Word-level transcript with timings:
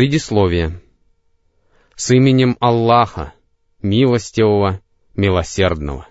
Предисловие. 0.00 0.80
С 1.94 2.10
именем 2.10 2.56
Аллаха, 2.58 3.34
милостивого, 3.82 4.80
милосердного. 5.14 6.08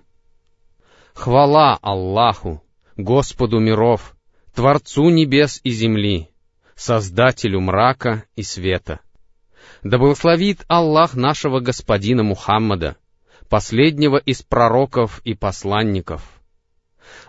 Хвала 1.16 1.80
Аллаху, 1.82 2.62
Господу 2.98 3.58
миров, 3.58 4.16
Творцу 4.54 5.10
небес 5.10 5.60
и 5.64 5.72
земли, 5.72 6.30
Создателю 6.76 7.62
мрака 7.62 8.26
и 8.36 8.44
света. 8.44 9.00
Да 9.82 9.98
благословит 9.98 10.66
Аллах 10.68 11.16
нашего 11.16 11.60
Господина 11.60 12.22
Мухаммада, 12.22 12.96
последнего 13.50 14.18
из 14.18 14.44
пророков 14.44 15.20
и 15.24 15.34
посланников. 15.34 16.22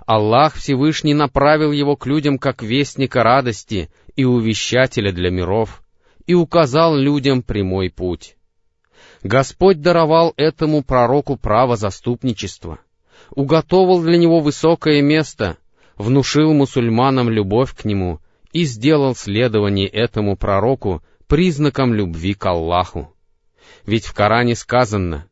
Аллах 0.04 0.56
Всевышний 0.56 1.14
направил 1.14 1.72
его 1.72 1.96
к 1.96 2.04
людям 2.04 2.36
как 2.36 2.62
вестника 2.62 3.22
радости 3.22 3.90
и 4.14 4.26
увещателя 4.26 5.10
для 5.10 5.30
миров, 5.30 5.82
и 6.30 6.34
указал 6.34 6.94
людям 6.94 7.42
прямой 7.42 7.90
путь. 7.90 8.36
Господь 9.24 9.80
даровал 9.80 10.32
этому 10.36 10.84
пророку 10.84 11.36
право 11.36 11.74
заступничества, 11.74 12.78
уготовил 13.30 14.00
для 14.00 14.16
него 14.16 14.38
высокое 14.38 15.02
место, 15.02 15.56
внушил 15.96 16.52
мусульманам 16.52 17.28
любовь 17.28 17.74
к 17.74 17.84
нему 17.84 18.20
и 18.52 18.62
сделал 18.62 19.16
следование 19.16 19.88
этому 19.88 20.36
пророку 20.36 21.02
признаком 21.26 21.94
любви 21.94 22.34
к 22.34 22.46
Аллаху. 22.46 23.12
Ведь 23.84 24.04
в 24.04 24.14
Коране 24.14 24.54
сказано 24.54 25.26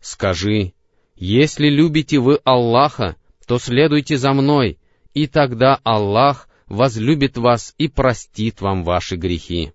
«Скажи, 0.00 0.74
если 1.16 1.68
любите 1.68 2.18
вы 2.18 2.40
Аллаха, 2.44 3.16
то 3.46 3.58
следуйте 3.58 4.18
за 4.18 4.34
мной, 4.34 4.78
и 5.14 5.26
тогда 5.26 5.80
Аллах 5.82 6.46
возлюбит 6.66 7.38
вас 7.38 7.74
и 7.78 7.88
простит 7.88 8.60
вам 8.60 8.84
ваши 8.84 9.16
грехи». 9.16 9.72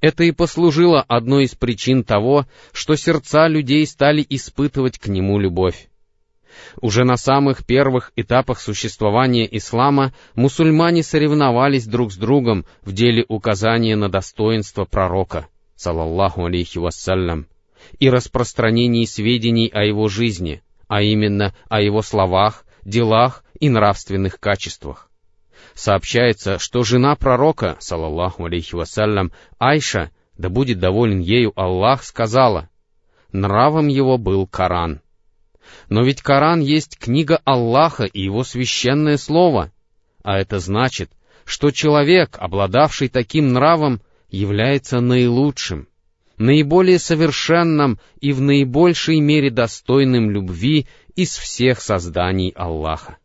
Это 0.00 0.24
и 0.24 0.32
послужило 0.32 1.02
одной 1.02 1.44
из 1.44 1.54
причин 1.54 2.04
того, 2.04 2.46
что 2.72 2.96
сердца 2.96 3.46
людей 3.48 3.86
стали 3.86 4.24
испытывать 4.28 4.98
к 4.98 5.06
нему 5.08 5.38
любовь. 5.38 5.88
Уже 6.80 7.04
на 7.04 7.16
самых 7.16 7.64
первых 7.64 8.12
этапах 8.16 8.60
существования 8.60 9.48
ислама 9.50 10.12
мусульмане 10.34 11.02
соревновались 11.02 11.86
друг 11.86 12.12
с 12.12 12.16
другом 12.16 12.66
в 12.82 12.92
деле 12.92 13.24
указания 13.28 13.96
на 13.96 14.08
достоинство 14.08 14.84
пророка, 14.84 15.46
салаллаху 15.76 16.44
алейхи 16.44 16.78
вассалям, 16.78 17.46
и 17.98 18.10
распространении 18.10 19.04
сведений 19.04 19.68
о 19.68 19.84
его 19.84 20.08
жизни, 20.08 20.62
а 20.88 21.02
именно 21.02 21.54
о 21.68 21.80
его 21.80 22.02
словах, 22.02 22.64
делах 22.84 23.44
и 23.60 23.68
нравственных 23.68 24.40
качествах 24.40 25.08
сообщается, 25.74 26.58
что 26.58 26.82
жена 26.82 27.16
пророка, 27.16 27.76
салаллаху 27.80 28.44
алейхи 28.44 28.74
вассалям, 28.74 29.32
Айша, 29.58 30.10
да 30.36 30.48
будет 30.48 30.78
доволен 30.78 31.20
ею 31.20 31.52
Аллах, 31.56 32.02
сказала, 32.04 32.68
нравом 33.32 33.88
его 33.88 34.18
был 34.18 34.46
Коран. 34.46 35.00
Но 35.88 36.02
ведь 36.02 36.22
Коран 36.22 36.60
есть 36.60 36.98
книга 36.98 37.40
Аллаха 37.44 38.04
и 38.04 38.22
его 38.22 38.44
священное 38.44 39.16
слово, 39.16 39.72
а 40.22 40.38
это 40.38 40.58
значит, 40.58 41.10
что 41.44 41.70
человек, 41.70 42.36
обладавший 42.38 43.08
таким 43.08 43.52
нравом, 43.52 44.00
является 44.30 45.00
наилучшим, 45.00 45.88
наиболее 46.38 46.98
совершенным 46.98 47.98
и 48.20 48.32
в 48.32 48.40
наибольшей 48.40 49.20
мере 49.20 49.50
достойным 49.50 50.30
любви 50.30 50.86
из 51.14 51.36
всех 51.36 51.80
созданий 51.80 52.52
Аллаха. 52.56 53.18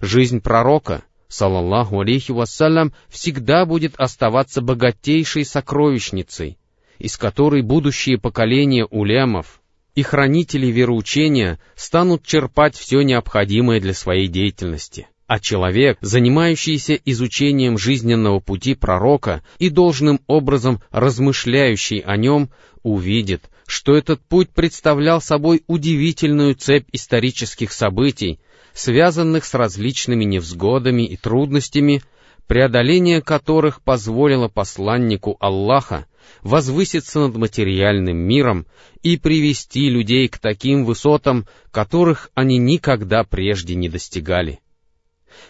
Жизнь 0.00 0.40
пророка, 0.40 1.02
салаллаху 1.28 2.00
алейхи 2.00 2.32
вассалям, 2.32 2.92
всегда 3.08 3.64
будет 3.66 3.94
оставаться 3.96 4.60
богатейшей 4.60 5.44
сокровищницей, 5.44 6.58
из 6.98 7.16
которой 7.16 7.62
будущие 7.62 8.18
поколения 8.18 8.84
улемов 8.84 9.60
и 9.94 10.02
хранителей 10.02 10.70
вероучения 10.70 11.58
станут 11.74 12.24
черпать 12.24 12.76
все 12.76 13.02
необходимое 13.02 13.80
для 13.80 13.94
своей 13.94 14.28
деятельности. 14.28 15.08
А 15.26 15.40
человек, 15.40 15.98
занимающийся 16.00 16.94
изучением 17.04 17.76
жизненного 17.76 18.40
пути 18.40 18.74
пророка 18.74 19.42
и 19.58 19.68
должным 19.68 20.20
образом 20.26 20.80
размышляющий 20.90 21.98
о 21.98 22.16
нем, 22.16 22.48
увидит, 22.82 23.42
что 23.66 23.94
этот 23.94 24.22
путь 24.22 24.48
представлял 24.48 25.20
собой 25.20 25.62
удивительную 25.66 26.54
цепь 26.54 26.88
исторических 26.92 27.72
событий, 27.72 28.40
связанных 28.78 29.44
с 29.44 29.54
различными 29.54 30.22
невзгодами 30.22 31.02
и 31.02 31.16
трудностями, 31.16 32.00
преодоление 32.46 33.20
которых 33.20 33.82
позволило 33.82 34.46
посланнику 34.46 35.36
Аллаха 35.40 36.06
возвыситься 36.42 37.18
над 37.18 37.36
материальным 37.36 38.16
миром 38.16 38.66
и 39.02 39.16
привести 39.16 39.90
людей 39.90 40.28
к 40.28 40.38
таким 40.38 40.84
высотам, 40.84 41.48
которых 41.72 42.30
они 42.34 42.58
никогда 42.58 43.24
прежде 43.24 43.74
не 43.74 43.88
достигали. 43.88 44.60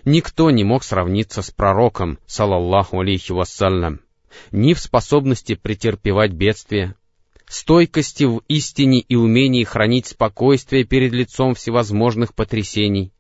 Никто 0.07 0.51
не 0.51 0.65
мог 0.65 0.83
сравниться 0.83 1.43
с 1.43 1.51
пророком, 1.51 2.19
салаллаху 2.27 2.99
алейхи 2.99 3.33
вассалям, 3.33 4.01
ни 4.53 4.73
в 4.73 4.81
способности 4.81 5.55
претерпевать 5.55 6.33
бедствия, 6.33 6.95
стойкости 7.47 8.25
в 8.25 8.41
истине 8.49 9.01
и 9.01 9.17
умении 9.17 9.65
хранить 9.65 10.07
спокойствие 10.07 10.85
перед 10.85 11.13
лицом 11.13 11.55
всевозможных 11.55 12.35
потрясений, 12.35 13.13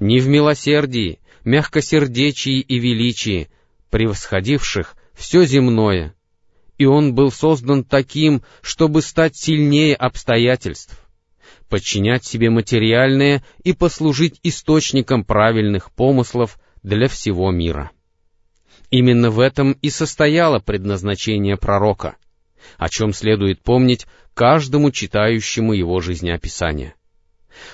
ни 0.00 0.18
в 0.18 0.28
милосердии, 0.28 1.20
мягкосердечии 1.44 2.60
и 2.60 2.78
величии, 2.78 3.48
превосходивших 3.90 4.96
все 5.14 5.44
земное, 5.44 6.14
и 6.78 6.86
он 6.86 7.14
был 7.14 7.30
создан 7.30 7.84
таким, 7.84 8.42
чтобы 8.60 9.02
стать 9.02 9.36
сильнее 9.36 9.94
обстоятельств, 9.94 10.98
подчинять 11.68 12.24
себе 12.24 12.50
материальное 12.50 13.44
и 13.62 13.72
послужить 13.72 14.40
источником 14.42 15.24
правильных 15.24 15.92
помыслов 15.92 16.58
для 16.82 17.08
всего 17.08 17.50
мира. 17.50 17.90
Именно 18.90 19.30
в 19.30 19.40
этом 19.40 19.72
и 19.72 19.90
состояло 19.90 20.58
предназначение 20.58 21.56
пророка, 21.56 22.16
о 22.76 22.88
чем 22.88 23.12
следует 23.12 23.62
помнить 23.62 24.06
каждому 24.34 24.90
читающему 24.90 25.72
его 25.72 26.00
жизнеописание. 26.00 26.94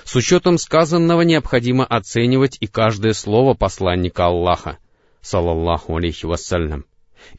С 0.03 0.15
учетом 0.15 0.57
сказанного 0.57 1.21
необходимо 1.21 1.85
оценивать 1.85 2.57
и 2.59 2.67
каждое 2.67 3.13
слово 3.13 3.53
посланника 3.53 4.25
Аллаха, 4.25 4.77
салаллаху 5.21 5.97
алейхи 5.97 6.25
вассалям. 6.25 6.85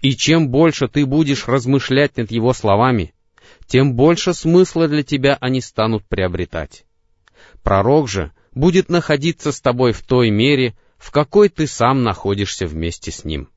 И 0.00 0.14
чем 0.16 0.48
больше 0.48 0.88
ты 0.88 1.06
будешь 1.06 1.48
размышлять 1.48 2.16
над 2.16 2.30
его 2.30 2.52
словами, 2.52 3.14
тем 3.66 3.94
больше 3.94 4.34
смысла 4.34 4.88
для 4.88 5.02
тебя 5.02 5.36
они 5.40 5.60
станут 5.60 6.04
приобретать. 6.04 6.84
Пророк 7.62 8.08
же 8.08 8.32
будет 8.54 8.88
находиться 8.88 9.52
с 9.52 9.60
тобой 9.60 9.92
в 9.92 10.02
той 10.02 10.30
мере, 10.30 10.74
в 10.98 11.10
какой 11.10 11.48
ты 11.48 11.66
сам 11.66 12.02
находишься 12.02 12.66
вместе 12.66 13.10
с 13.10 13.24
ним. 13.24 13.48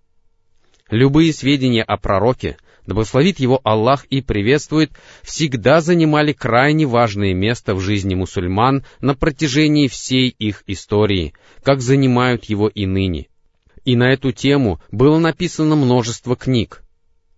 Любые 0.90 1.34
сведения 1.34 1.84
о 1.84 1.98
пророке 1.98 2.58
да 2.88 2.94
благословит 2.94 3.40
его 3.40 3.60
Аллах 3.64 4.06
и 4.06 4.22
приветствует, 4.22 4.92
всегда 5.24 5.82
занимали 5.82 6.34
крайне 6.34 6.86
важное 6.86 7.34
место 7.34 7.74
в 7.74 7.82
жизни 7.82 8.16
мусульман 8.16 8.86
на 9.02 9.16
протяжении 9.16 9.88
всей 9.88 10.30
их 10.30 10.64
истории, 10.68 11.34
как 11.64 11.82
занимают 11.82 12.46
его 12.46 12.68
и 12.68 12.86
ныне. 12.86 13.28
И 13.86 13.96
на 13.96 14.12
эту 14.12 14.32
тему 14.32 14.80
было 14.92 15.20
написано 15.20 15.76
множество 15.76 16.36
книг. 16.36 16.84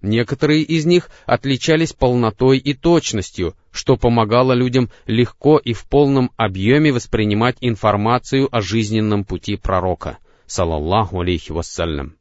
Некоторые 0.02 0.62
из 0.62 0.86
них 0.86 1.10
отличались 1.26 1.92
полнотой 1.92 2.60
и 2.60 2.74
точностью, 2.74 3.56
что 3.72 3.98
помогало 3.98 4.54
людям 4.54 4.90
легко 5.08 5.58
и 5.58 5.74
в 5.74 5.86
полном 5.86 6.32
объеме 6.38 6.92
воспринимать 6.92 7.58
информацию 7.62 8.48
о 8.52 8.62
жизненном 8.62 9.24
пути 9.24 9.56
пророка, 9.56 10.20
салаллаху 10.46 11.22
алейхи 11.22 11.52
вассалям. 11.52 12.17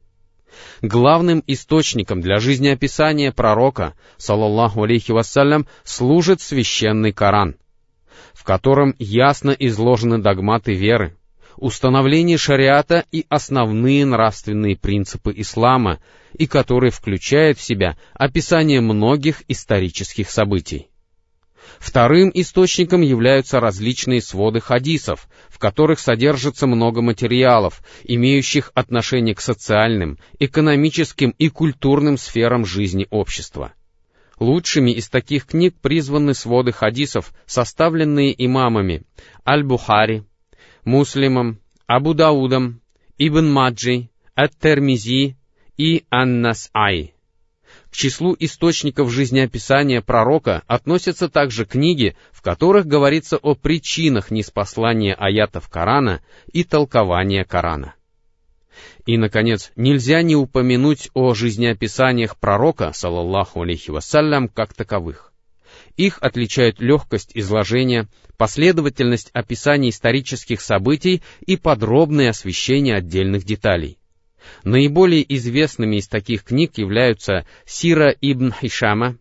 Главным 0.83 1.43
источником 1.47 2.21
для 2.21 2.39
жизнеописания 2.39 3.33
пророка, 3.33 3.95
салаллаху 4.17 4.83
алейхи 4.83 5.13
вассалям, 5.13 5.67
служит 5.85 6.41
священный 6.41 7.13
Коран, 7.13 7.57
в 8.33 8.45
котором 8.45 8.95
ясно 8.99 9.51
изложены 9.51 10.19
догматы 10.19 10.75
веры, 10.75 11.17
установление 11.57 12.39
шариата 12.39 13.05
и 13.13 13.25
основные 13.29 14.05
нравственные 14.05 14.77
принципы 14.77 15.33
ислама, 15.37 16.01
и 16.33 16.47
который 16.47 16.91
включает 16.91 17.59
в 17.59 17.63
себя 17.63 17.97
описание 18.15 18.81
многих 18.81 19.43
исторических 19.49 20.31
событий. 20.31 20.89
Вторым 21.79 22.31
источником 22.35 23.01
являются 23.01 23.61
различные 23.61 24.21
своды 24.21 24.61
хадисов, 24.61 25.29
в 25.49 25.59
которых 25.59 26.01
содержится 26.01 26.67
много 26.67 27.03
материалов, 27.03 27.83
имеющих 28.05 28.71
отношение 28.75 29.35
к 29.35 29.41
социальным, 29.41 30.19
экономическим 30.39 31.31
и 31.31 31.49
культурным 31.49 32.19
сферам 32.19 32.65
жизни 32.65 33.07
общества. 33.11 33.73
Лучшими 34.39 34.91
из 34.91 35.09
таких 35.09 35.47
книг 35.47 35.75
призваны 35.81 36.35
своды 36.35 36.73
хадисов, 36.73 37.33
составленные 37.47 38.35
имамами 38.45 39.05
Аль-Бухари, 39.47 40.25
Муслимом, 40.85 41.59
Абу 41.87 42.13
Даудом, 42.13 42.81
Ибн 43.17 43.51
Маджи, 43.51 44.11
Ат-Термизи 44.35 45.37
и 45.79 46.05
Ан-Нас'ай. 46.11 47.16
К 47.97 47.99
числу 47.99 48.37
источников 48.39 49.11
жизнеописания 49.11 50.03
пророка 50.03 50.63
относятся 50.67 51.31
также 51.31 51.65
книги, 51.65 52.15
в 52.31 52.43
которых 52.43 52.85
говорится 52.85 53.39
о 53.39 53.55
причинах 53.55 54.31
неспослания 54.31 55.15
аятов 55.15 55.71
Корана 55.71 56.21
и 56.53 56.63
толкования 56.63 57.47
Корана. 57.47 57.95
И, 59.07 59.17
наконец, 59.17 59.73
нельзя 59.77 60.21
не 60.21 60.37
упомянуть 60.37 61.09
о 61.15 61.33
жизнеописаниях 61.33 62.37
пророка, 62.37 62.93
салаллаху 62.93 63.63
алейхи 63.63 63.91
вассалям, 63.91 64.49
как 64.49 64.75
таковых. 64.75 65.33
Их 65.97 66.19
отличают 66.21 66.79
легкость 66.83 67.31
изложения, 67.33 68.09
последовательность 68.37 69.31
описаний 69.33 69.89
исторических 69.89 70.61
событий 70.61 71.23
и 71.47 71.57
подробное 71.57 72.29
освещение 72.29 72.95
отдельных 72.95 73.45
деталей. 73.45 73.97
Наиболее 74.65 75.25
известными 75.37 75.97
из 75.97 76.09
таких 76.09 76.45
книг 76.45 76.79
являются 76.79 77.47
Сира 77.65 78.11
ибн 78.21 78.53
Хишама, 78.53 79.19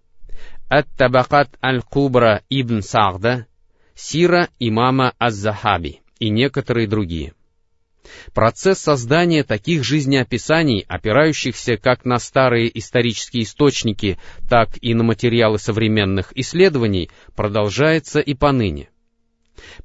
Ат-Табакат 0.70 1.50
аль-Кубра 1.64 2.42
ибн 2.50 2.82
Сагда, 2.82 3.48
Сира 3.96 4.50
имама 4.60 5.14
Аз-Захаби 5.20 6.02
и 6.20 6.30
некоторые 6.30 6.88
другие. 6.88 7.34
Процесс 8.34 8.80
создания 8.80 9.44
таких 9.44 9.84
жизнеописаний, 9.84 10.86
опирающихся 10.88 11.78
как 11.78 12.06
на 12.06 12.20
старые 12.20 12.78
исторические 12.78 13.44
источники, 13.44 14.20
так 14.50 14.70
и 14.82 14.94
на 14.94 15.04
материалы 15.04 15.60
современных 15.60 16.32
исследований, 16.36 17.10
продолжается 17.36 18.20
и 18.20 18.34
поныне. 18.34 18.90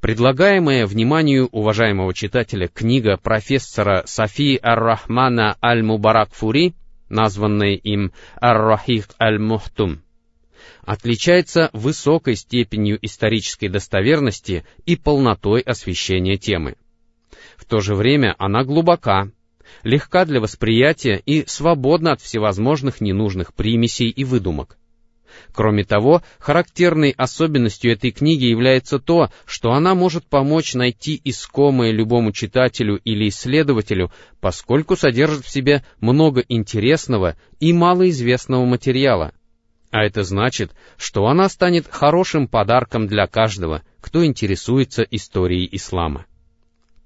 Предлагаемая 0.00 0.86
вниманию 0.86 1.48
уважаемого 1.52 2.14
читателя 2.14 2.68
книга 2.68 3.16
профессора 3.16 4.04
Софии 4.06 4.58
Ар-Рахмана 4.62 5.56
Аль-Мубарак-Фури, 5.62 6.74
названная 7.08 7.74
им 7.74 8.12
Ар-Рахих 8.40 9.08
Аль-Мухтум, 9.20 10.02
отличается 10.82 11.70
высокой 11.72 12.36
степенью 12.36 12.98
исторической 13.02 13.68
достоверности 13.68 14.64
и 14.86 14.96
полнотой 14.96 15.60
освещения 15.60 16.36
темы. 16.36 16.76
В 17.56 17.64
то 17.64 17.80
же 17.80 17.94
время 17.94 18.34
она 18.38 18.64
глубока, 18.64 19.30
легка 19.82 20.24
для 20.24 20.40
восприятия 20.40 21.22
и 21.24 21.44
свободна 21.46 22.12
от 22.12 22.20
всевозможных 22.20 23.00
ненужных 23.00 23.54
примесей 23.54 24.10
и 24.10 24.24
выдумок. 24.24 24.78
Кроме 25.52 25.84
того, 25.84 26.22
характерной 26.38 27.10
особенностью 27.10 27.92
этой 27.92 28.10
книги 28.10 28.44
является 28.44 28.98
то, 28.98 29.30
что 29.46 29.72
она 29.72 29.94
может 29.94 30.24
помочь 30.26 30.74
найти 30.74 31.20
искомое 31.24 31.90
любому 31.90 32.32
читателю 32.32 33.00
или 33.04 33.28
исследователю, 33.28 34.12
поскольку 34.40 34.96
содержит 34.96 35.44
в 35.44 35.50
себе 35.50 35.84
много 36.00 36.44
интересного 36.48 37.36
и 37.58 37.72
малоизвестного 37.72 38.64
материала. 38.64 39.32
А 39.90 40.04
это 40.04 40.22
значит, 40.22 40.72
что 40.96 41.26
она 41.26 41.48
станет 41.48 41.88
хорошим 41.88 42.46
подарком 42.46 43.06
для 43.06 43.26
каждого, 43.26 43.82
кто 44.00 44.24
интересуется 44.24 45.02
историей 45.02 45.68
ислама. 45.72 46.26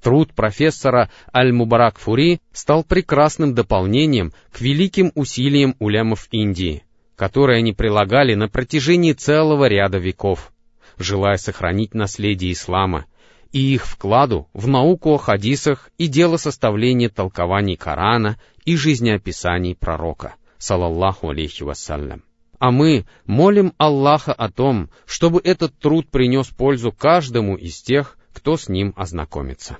Труд 0.02 0.34
профессора 0.34 1.10
Аль-Мубарак 1.34 1.98
Фури 1.98 2.40
стал 2.52 2.84
прекрасным 2.84 3.54
дополнением 3.54 4.34
к 4.52 4.60
великим 4.60 5.10
усилиям 5.14 5.76
улямов 5.78 6.28
Индии, 6.30 6.84
которые 7.16 7.58
они 7.58 7.72
прилагали 7.72 8.34
на 8.34 8.48
протяжении 8.48 9.12
целого 9.12 9.66
ряда 9.66 9.98
веков, 9.98 10.52
желая 10.98 11.36
сохранить 11.36 11.94
наследие 11.94 12.52
ислама 12.52 13.06
и 13.52 13.74
их 13.74 13.86
вкладу 13.86 14.48
в 14.52 14.66
науку 14.66 15.14
о 15.14 15.18
хадисах 15.18 15.90
и 15.96 16.08
дело 16.08 16.36
составления 16.36 17.08
толкований 17.08 17.76
Корана 17.76 18.36
и 18.64 18.76
жизнеописаний 18.76 19.76
пророка, 19.76 20.34
салаллаху 20.58 21.30
алейхи 21.30 21.62
вассалям. 21.62 22.24
А 22.58 22.70
мы 22.70 23.04
молим 23.26 23.74
Аллаха 23.78 24.32
о 24.32 24.50
том, 24.50 24.90
чтобы 25.06 25.40
этот 25.44 25.78
труд 25.78 26.08
принес 26.08 26.48
пользу 26.48 26.92
каждому 26.92 27.56
из 27.56 27.80
тех, 27.82 28.18
кто 28.32 28.56
с 28.56 28.68
ним 28.68 28.92
ознакомится. 28.96 29.78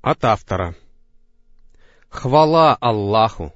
От 0.00 0.24
автора. 0.24 0.74
Хвала 2.08 2.74
Аллаху, 2.80 3.52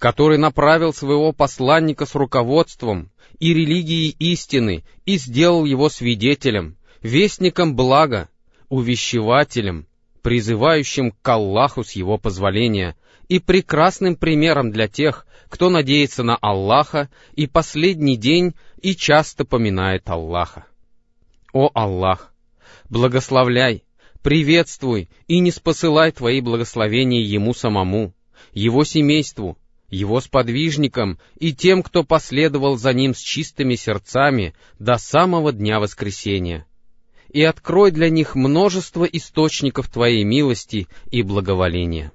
который 0.00 0.38
направил 0.38 0.94
своего 0.94 1.32
посланника 1.32 2.06
с 2.06 2.14
руководством 2.14 3.10
и 3.38 3.52
религией 3.52 4.16
истины 4.18 4.82
и 5.04 5.18
сделал 5.18 5.66
его 5.66 5.90
свидетелем, 5.90 6.78
вестником 7.02 7.76
блага, 7.76 8.30
увещевателем, 8.70 9.86
призывающим 10.22 11.12
к 11.12 11.28
Аллаху 11.28 11.84
с 11.84 11.92
его 11.92 12.16
позволения 12.16 12.96
и 13.28 13.40
прекрасным 13.40 14.16
примером 14.16 14.72
для 14.72 14.88
тех, 14.88 15.26
кто 15.50 15.68
надеется 15.68 16.22
на 16.22 16.36
Аллаха 16.36 17.10
и 17.34 17.46
последний 17.46 18.16
день 18.16 18.54
и 18.80 18.96
часто 18.96 19.44
поминает 19.44 20.08
Аллаха. 20.08 20.64
О 21.52 21.70
Аллах, 21.74 22.32
благословляй, 22.88 23.84
приветствуй 24.22 25.10
и 25.28 25.40
не 25.40 25.50
спосылай 25.50 26.10
твои 26.10 26.40
благословения 26.40 27.20
ему 27.22 27.52
самому, 27.52 28.14
его 28.54 28.84
семейству, 28.84 29.58
его 29.90 30.20
сподвижникам 30.20 31.18
и 31.38 31.52
тем, 31.52 31.82
кто 31.82 32.04
последовал 32.04 32.76
за 32.76 32.92
ним 32.92 33.14
с 33.14 33.18
чистыми 33.18 33.74
сердцами 33.74 34.54
до 34.78 34.96
самого 34.96 35.52
дня 35.52 35.80
воскресения. 35.80 36.66
И 37.28 37.42
открой 37.42 37.90
для 37.90 38.08
них 38.08 38.34
множество 38.34 39.04
источников 39.04 39.88
твоей 39.88 40.24
милости 40.24 40.88
и 41.10 41.22
благоволения. 41.22 42.12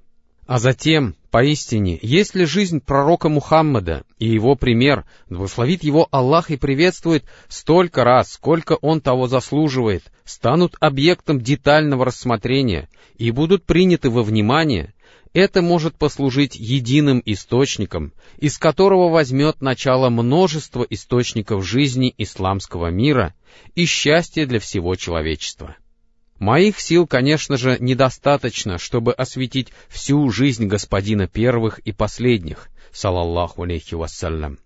А 0.48 0.60
затем, 0.60 1.16
поистине, 1.32 1.98
если 2.04 2.44
жизнь 2.44 2.80
пророка 2.80 3.30
Мухаммада 3.30 4.04
и 4.20 4.28
его 4.28 4.56
пример 4.56 5.06
благословит 5.28 5.84
его 5.84 6.08
Аллах 6.12 6.52
и 6.52 6.58
приветствует 6.58 7.26
столько 7.48 8.04
раз, 8.04 8.34
сколько 8.34 8.74
он 8.74 9.02
того 9.02 9.28
заслуживает, 9.28 10.04
станут 10.24 10.76
объектом 10.80 11.42
детального 11.42 12.06
рассмотрения 12.06 12.90
и 13.18 13.32
будут 13.32 13.66
приняты 13.66 14.12
во 14.12 14.22
внимание, 14.22 14.94
это 15.36 15.62
может 15.62 15.98
послужить 15.98 16.56
единым 16.56 17.22
источником, 17.26 18.14
из 18.38 18.58
которого 18.58 19.10
возьмет 19.10 19.60
начало 19.60 20.10
множество 20.10 20.88
источников 20.90 21.66
жизни 21.66 22.16
исламского 22.18 22.88
мира 22.88 23.36
и 23.76 23.86
счастья 23.86 24.46
для 24.46 24.62
всего 24.62 24.96
человечества. 24.96 25.76
Моих 26.40 26.80
сил, 26.80 27.06
конечно 27.06 27.58
же, 27.58 27.76
недостаточно, 27.82 28.78
чтобы 28.78 29.12
осветить 29.12 29.74
всю 29.90 30.30
жизнь 30.30 30.68
господина 30.68 31.28
первых 31.28 31.80
и 31.80 31.92
последних, 31.92 32.70
салаллаху 32.94 33.64
алейхи 33.64 33.96
вассалям. 33.96 34.58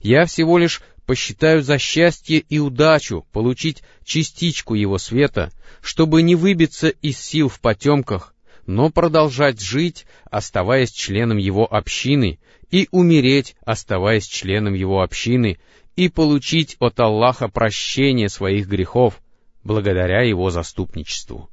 Я 0.00 0.24
всего 0.24 0.56
лишь 0.56 0.80
посчитаю 1.04 1.62
за 1.62 1.78
счастье 1.78 2.38
и 2.38 2.58
удачу 2.58 3.26
получить 3.30 3.82
частичку 4.06 4.72
его 4.72 4.96
света, 4.96 5.52
чтобы 5.82 6.22
не 6.22 6.34
выбиться 6.34 6.88
из 6.88 7.18
сил 7.18 7.50
в 7.50 7.60
потемках, 7.60 8.34
но 8.68 8.90
продолжать 8.90 9.62
жить, 9.62 10.04
оставаясь 10.30 10.90
членом 10.90 11.38
его 11.38 11.66
общины, 11.66 12.38
и 12.70 12.86
умереть, 12.90 13.56
оставаясь 13.64 14.26
членом 14.26 14.74
его 14.74 15.00
общины, 15.00 15.58
и 15.96 16.10
получить 16.10 16.76
от 16.78 17.00
Аллаха 17.00 17.48
прощение 17.48 18.28
своих 18.28 18.68
грехов, 18.68 19.22
благодаря 19.64 20.20
его 20.20 20.50
заступничеству. 20.50 21.48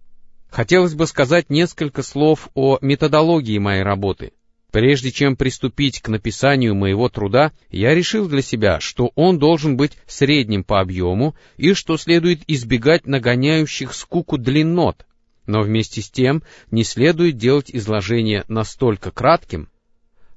Хотелось 0.49 0.93
бы 0.93 1.07
сказать 1.07 1.49
несколько 1.49 2.03
слов 2.03 2.49
о 2.53 2.79
методологии 2.81 3.59
моей 3.59 3.83
работы. 3.83 4.33
Прежде 4.71 5.09
чем 5.13 5.37
приступить 5.37 6.01
к 6.01 6.09
написанию 6.09 6.75
моего 6.75 7.07
труда, 7.07 7.53
я 7.69 7.95
решил 7.95 8.27
для 8.27 8.41
себя, 8.41 8.81
что 8.81 9.13
он 9.15 9.39
должен 9.39 9.77
быть 9.77 9.93
средним 10.05 10.65
по 10.65 10.81
объему 10.81 11.33
и 11.55 11.71
что 11.73 11.95
следует 11.95 12.41
избегать 12.47 13.07
нагоняющих 13.07 13.93
скуку 13.93 14.37
длиннот, 14.37 15.05
но 15.45 15.61
вместе 15.61 16.01
с 16.01 16.09
тем 16.09 16.43
не 16.71 16.83
следует 16.83 17.37
делать 17.37 17.69
изложение 17.71 18.45
настолько 18.47 19.11
кратким, 19.11 19.69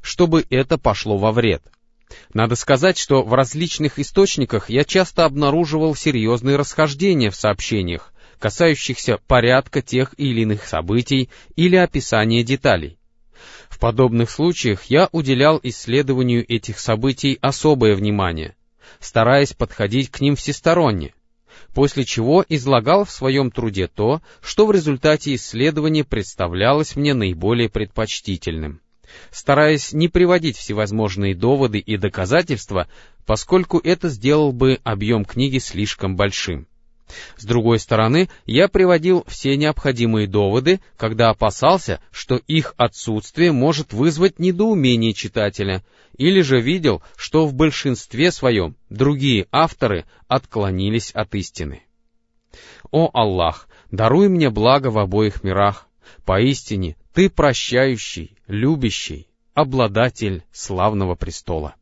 чтобы 0.00 0.45
это 0.50 0.79
пошло 0.79 1.17
во 1.17 1.33
вред— 1.33 1.62
надо 2.33 2.57
сказать, 2.57 2.99
что 2.99 3.23
в 3.23 3.35
различных 3.35 3.99
источниках 3.99 4.71
я 4.71 4.85
часто 4.85 5.25
обнаруживал 5.25 5.95
серьезные 5.95 6.57
расхождения 6.57 7.31
в 7.31 7.37
сообщениях, 7.37 8.12
касающихся 8.38 9.19
порядка 9.27 9.83
тех 9.83 10.15
или 10.17 10.43
иных 10.43 10.67
событий 10.67 11.29
или 11.57 11.77
описания 11.77 12.43
деталей. 12.43 12.99
В 13.69 13.79
подобных 13.79 14.31
случаях 14.31 14.85
я 14.85 15.09
уделял 15.12 15.61
исследованию 15.62 16.45
этих 16.50 16.79
событий 16.79 17.38
особое 17.41 17.95
внимание, 17.95 18.57
стараясь 19.00 19.53
подходить 19.53 20.11
к 20.11 20.21
ним 20.21 20.37
всесторонне, 20.37 21.15
после 21.75 22.05
чего 22.05 22.45
излагал 22.49 23.05
в 23.05 23.11
своем 23.11 23.50
труде 23.50 23.88
то, 23.88 24.21
что 24.41 24.67
в 24.67 24.73
результате 24.73 25.35
исследования 25.35 26.05
представлялось 26.05 26.97
мне 26.97 27.15
наиболее 27.15 27.69
предпочтительным 27.69 28.81
стараясь 29.31 29.93
не 29.93 30.09
приводить 30.09 30.57
всевозможные 30.57 31.35
доводы 31.35 31.79
и 31.79 31.97
доказательства, 31.97 32.88
поскольку 33.27 33.79
это 33.79 34.09
сделал 34.09 34.53
бы 34.53 34.81
объем 34.85 35.25
книги 35.25 35.59
слишком 35.59 36.17
большим. 36.17 36.68
С 37.37 37.45
другой 37.45 37.79
стороны, 37.79 38.29
я 38.45 38.69
приводил 38.69 39.25
все 39.27 39.57
необходимые 39.57 40.27
доводы, 40.27 40.81
когда 40.97 41.31
опасался, 41.31 42.00
что 42.11 42.37
их 42.47 42.75
отсутствие 42.77 43.53
может 43.53 43.93
вызвать 43.93 44.38
недоумение 44.38 45.15
читателя, 45.15 45.85
или 46.17 46.41
же 46.41 46.61
видел, 46.61 47.03
что 47.17 47.47
в 47.47 47.55
большинстве 47.55 48.33
своем 48.33 48.77
другие 48.91 49.47
авторы 49.53 50.05
отклонились 50.27 51.12
от 51.12 51.35
истины. 51.35 51.83
О 52.91 53.11
Аллах, 53.12 53.69
даруй 53.91 54.29
мне 54.29 54.50
благо 54.50 54.88
в 54.88 54.99
обоих 54.99 55.45
мирах. 55.45 55.87
Поистине, 56.25 56.97
Ты 57.12 57.31
прощающий, 57.31 58.37
любящий, 58.47 59.29
обладатель 59.55 60.43
славного 60.53 61.15
престола. 61.15 61.75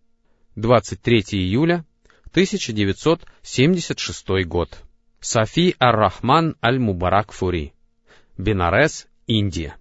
23 0.56 1.21
июля 1.33 1.85
1976 2.30 4.45
год. 4.47 4.86
Софи 5.33 5.75
Ар-Рахман 5.80 6.54
Аль-Мубарак 6.62 7.33
Фури. 7.33 7.73
Бенарес, 8.38 9.09
Индия. 9.26 9.75